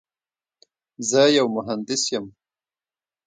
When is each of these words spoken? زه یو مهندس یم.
زه 1.09 1.21
یو 1.37 1.47
مهندس 1.55 2.03
یم. 2.13 2.25